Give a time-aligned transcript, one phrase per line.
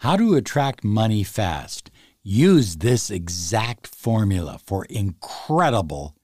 [0.00, 1.90] How to attract money fast.
[2.22, 6.16] Use this exact formula for incredible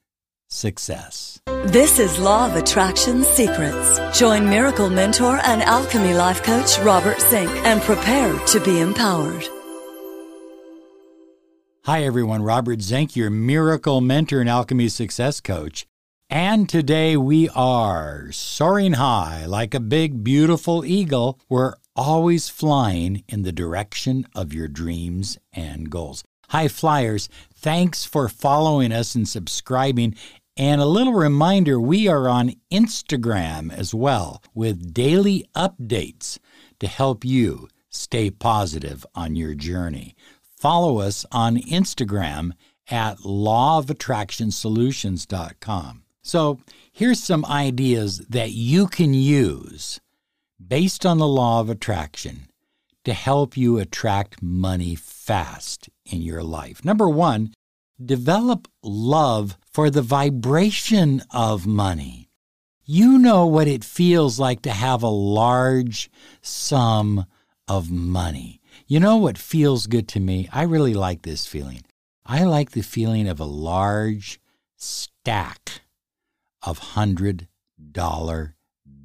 [0.47, 1.39] success.
[1.63, 3.99] This is Law of Attraction Secrets.
[4.17, 9.47] Join Miracle Mentor and Alchemy Life Coach Robert Zink and prepare to be empowered.
[11.85, 12.41] Hi, everyone.
[12.41, 15.85] Robert Zink, your Miracle Mentor and Alchemy Success Coach.
[16.31, 21.39] And today we are soaring high like a big, beautiful eagle.
[21.47, 26.23] We're always flying in the direction of your dreams and goals.
[26.49, 30.15] High flyers, thanks for following us and subscribing.
[30.55, 36.39] And a little reminder we are on Instagram as well with daily updates
[36.79, 40.15] to help you stay positive on your journey.
[40.41, 42.53] Follow us on Instagram
[42.89, 46.03] at lawofattractionsolutions.com.
[46.23, 46.59] So
[46.91, 50.01] here's some ideas that you can use
[50.65, 52.47] based on the law of attraction
[53.03, 56.83] to help you attract money fast in your life.
[56.83, 57.53] Number one,
[58.03, 62.29] develop love for the vibration of money.
[62.83, 66.09] You know what it feels like to have a large
[66.41, 67.25] sum
[67.67, 68.61] of money.
[68.87, 70.47] You know what feels good to me?
[70.53, 71.83] I really like this feeling.
[72.25, 74.39] I like the feeling of a large
[74.77, 75.81] stack
[76.61, 77.47] of $100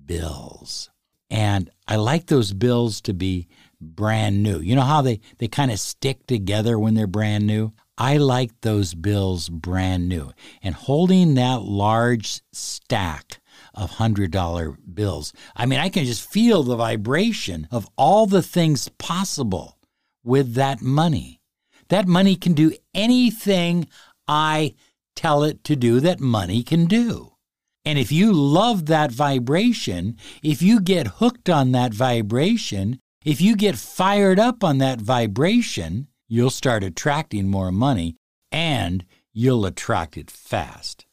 [0.07, 0.91] bills.
[1.33, 3.49] And I like those bills to be
[3.81, 4.61] brand new.
[4.61, 7.73] You know how they, they kind of stick together when they're brand new?
[7.97, 10.33] I like those bills brand new.
[10.63, 13.41] And holding that large stack
[13.73, 18.91] of $100 bills, I mean, I can just feel the vibration of all the things
[18.99, 19.79] possible
[20.23, 21.41] with that money.
[21.89, 23.89] That money can do anything
[24.29, 24.75] I
[25.17, 27.32] tell it to do that money can do.
[27.85, 33.57] And if you love that vibration, if you get hooked on that vibration, if you
[33.57, 38.17] get fired up on that vibration, you'll start attracting more money
[38.51, 41.07] and you'll attract it fast.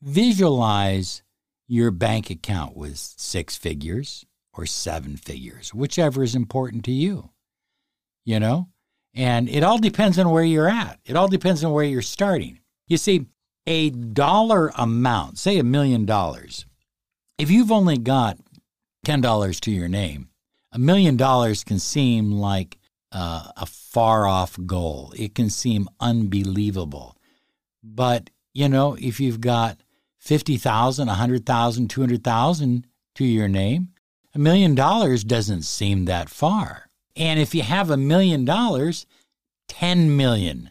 [0.00, 1.22] Visualize
[1.66, 7.30] your bank account with six figures or seven figures, whichever is important to you.
[8.24, 8.68] You know?
[9.14, 10.98] And it all depends on where you're at.
[11.04, 12.60] It all depends on where you're starting.
[12.88, 13.26] You see,
[13.66, 16.66] a dollar amount, say a million dollars,
[17.38, 18.38] if you've only got
[19.06, 20.28] $10 to your name,
[20.72, 22.78] a million dollars can seem like
[23.12, 25.12] uh, a far off goal.
[25.16, 27.16] It can seem unbelievable.
[27.82, 29.78] But, you know, if you've got
[30.18, 32.86] 50,000, 100,000, 200,000
[33.16, 33.88] to your name,
[34.34, 36.88] a million dollars doesn't seem that far.
[37.16, 39.06] And if you have a million dollars,
[39.68, 40.70] 10 million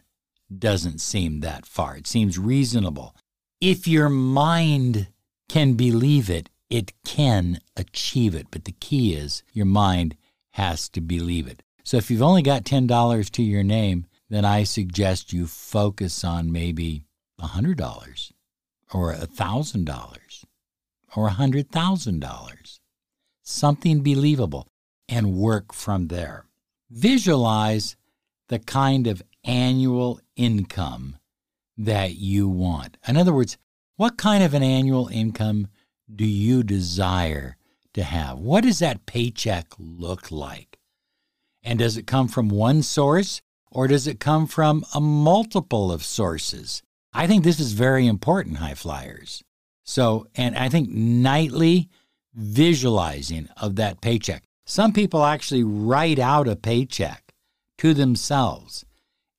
[0.58, 1.96] doesn't seem that far.
[1.96, 3.14] It seems reasonable.
[3.60, 5.08] If your mind
[5.48, 8.46] can believe it, it can achieve it.
[8.50, 10.16] But the key is your mind
[10.52, 11.62] has to believe it.
[11.84, 16.52] So if you've only got $10 to your name, then I suggest you focus on
[16.52, 17.04] maybe
[17.40, 18.32] $100
[18.94, 20.44] or $1,000
[21.14, 22.78] or $100,000.
[23.42, 24.68] Something believable
[25.08, 26.46] and work from there.
[26.90, 27.96] Visualize
[28.48, 31.16] the kind of annual income
[31.76, 32.96] that you want.
[33.06, 33.56] In other words,
[33.96, 35.68] what kind of an annual income
[36.14, 37.56] do you desire
[37.94, 38.38] to have?
[38.38, 40.78] What does that paycheck look like?
[41.62, 46.04] And does it come from one source or does it come from a multiple of
[46.04, 46.82] sources?
[47.12, 49.42] I think this is very important, high flyers.
[49.84, 51.88] So, and I think nightly
[52.34, 54.44] visualizing of that paycheck.
[54.64, 57.34] Some people actually write out a paycheck
[57.78, 58.84] to themselves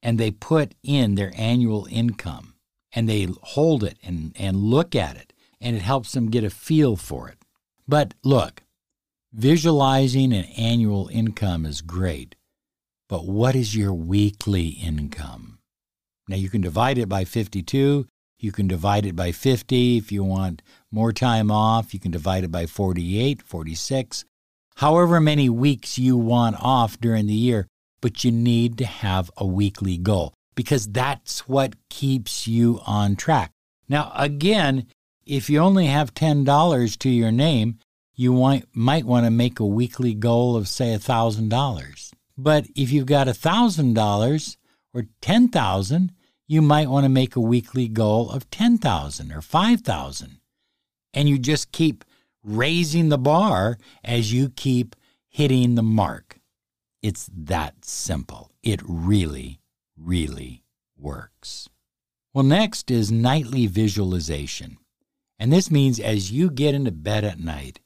[0.03, 2.53] and they put in their annual income
[2.91, 6.49] and they hold it and, and look at it and it helps them get a
[6.49, 7.37] feel for it.
[7.87, 8.63] But look,
[9.33, 12.35] visualizing an annual income is great,
[13.07, 15.59] but what is your weekly income?
[16.27, 18.05] Now you can divide it by 52.
[18.39, 20.61] You can divide it by 50 if you want
[20.91, 21.93] more time off.
[21.93, 24.25] You can divide it by 48, 46.
[24.77, 27.67] However many weeks you want off during the year,
[28.03, 33.51] but you need to have a weekly goal because that's what keeps you on track.
[33.87, 34.87] Now, again,
[35.25, 37.79] if you only have $10 to your name,
[38.13, 42.11] you might, might want to make a weekly goal of, say, $1,000.
[42.37, 44.57] But if you've got $1,000
[44.93, 46.11] or 10000
[46.45, 50.39] you might want to make a weekly goal of 10000 or 5000
[51.13, 52.03] And you just keep
[52.43, 54.97] raising the bar as you keep
[55.29, 56.32] hitting the mark.
[57.03, 58.49] It's that simple.
[58.63, 59.59] It really,
[59.97, 60.63] really
[60.97, 61.67] works.
[62.33, 64.77] Well, next is nightly visualization.
[65.37, 67.81] And this means as you get into bed at night,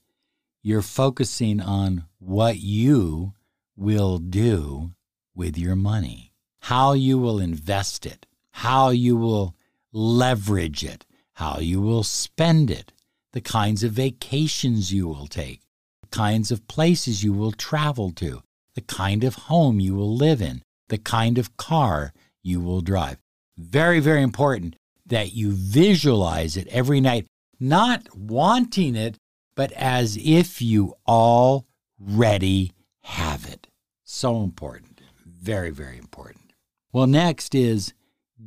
[0.61, 3.33] you're focusing on what you
[3.75, 4.91] will do
[5.33, 9.55] with your money, how you will invest it, how you will
[9.91, 12.93] leverage it, how you will spend it,
[13.33, 15.61] the kinds of vacations you will take,
[16.01, 18.43] the kinds of places you will travel to,
[18.77, 22.13] the kind of home you will live in, the kind of car
[22.43, 23.17] you will drive.
[23.57, 27.25] Very, very important that you visualize it every night,
[27.59, 29.17] not wanting it,
[29.55, 32.71] but as if you already
[33.01, 33.65] have it.
[34.03, 35.01] So important.
[35.25, 36.53] Very, very important.
[36.93, 37.95] Well, next is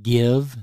[0.00, 0.58] give,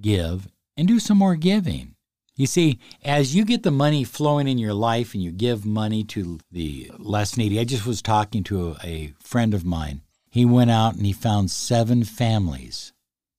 [0.00, 1.96] give, and do some more giving.
[2.38, 6.04] You see, as you get the money flowing in your life and you give money
[6.04, 10.02] to the less needy, I just was talking to a friend of mine.
[10.30, 12.92] He went out and he found seven families,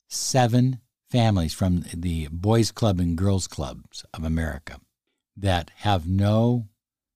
[0.09, 4.81] seven families from the Boys Club and Girls Clubs of America
[5.37, 6.67] that have no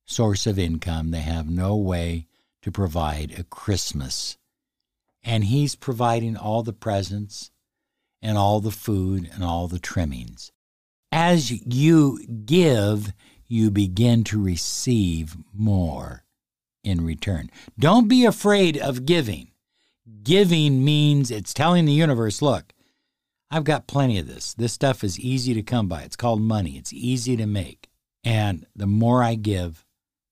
[0.06, 1.12] source of income.
[1.12, 2.28] They have no way
[2.62, 4.38] to provide a Christmas.
[5.22, 7.52] And he's providing all the presents
[8.22, 10.54] and all the food and all the trimmings.
[11.16, 13.14] As you give,
[13.48, 16.24] you begin to receive more
[16.84, 17.52] in return.
[17.78, 19.52] Don't be afraid of giving.
[20.24, 22.74] Giving means it's telling the universe, look,
[23.52, 24.56] I've got plenty of this.
[24.56, 26.02] This stuff is easy to come by.
[26.02, 27.92] It's called money, it's easy to make.
[28.24, 29.86] And the more I give,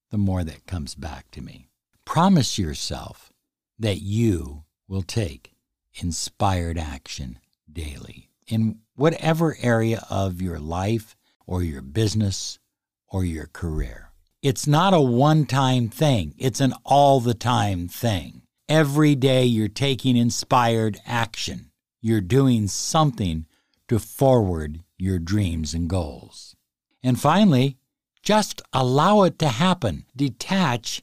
[0.09, 1.67] the more that comes back to me.
[2.05, 3.31] Promise yourself
[3.77, 5.53] that you will take
[5.93, 7.37] inspired action
[7.71, 11.15] daily in whatever area of your life
[11.45, 12.59] or your business
[13.07, 14.11] or your career.
[14.41, 18.41] It's not a one time thing, it's an all the time thing.
[18.67, 21.71] Every day you're taking inspired action.
[22.01, 23.45] You're doing something
[23.87, 26.55] to forward your dreams and goals.
[27.03, 27.77] And finally,
[28.23, 30.05] just allow it to happen.
[30.15, 31.01] Detach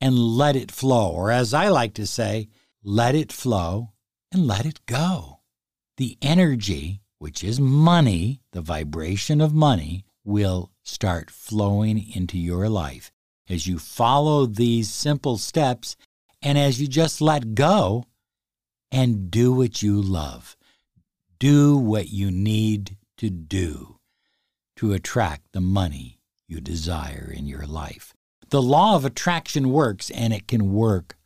[0.00, 1.10] and let it flow.
[1.10, 2.48] Or as I like to say,
[2.82, 3.92] let it flow
[4.30, 5.35] and let it go.
[5.96, 13.12] The energy, which is money, the vibration of money, will start flowing into your life
[13.48, 15.96] as you follow these simple steps
[16.42, 18.04] and as you just let go
[18.92, 20.56] and do what you love.
[21.38, 23.98] Do what you need to do
[24.76, 28.14] to attract the money you desire in your life.
[28.50, 31.16] The law of attraction works and it can work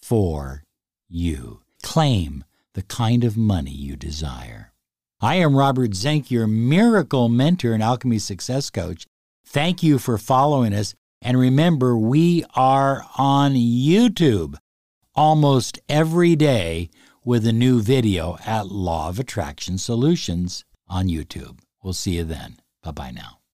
[0.00, 0.64] for
[1.08, 1.60] you.
[1.82, 2.44] Claim
[2.78, 4.72] the kind of money you desire.
[5.20, 9.04] I am Robert Zink, your miracle mentor and alchemy success coach.
[9.44, 10.94] Thank you for following us.
[11.20, 14.58] And remember, we are on YouTube
[15.16, 16.88] almost every day
[17.24, 21.58] with a new video at Law of Attraction Solutions on YouTube.
[21.82, 22.60] We'll see you then.
[22.84, 23.37] Bye bye now.